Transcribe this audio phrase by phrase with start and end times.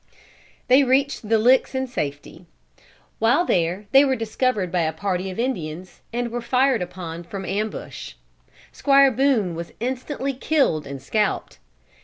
[0.67, 2.47] They reached the Licks in safety.
[3.19, 7.45] While there they were discovered by a party of Indians, and were fired upon from
[7.45, 8.13] ambush.
[8.71, 11.59] Squire Boone was instantly killed and scalped.